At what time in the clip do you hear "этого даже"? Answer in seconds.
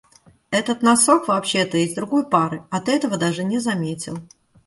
2.93-3.43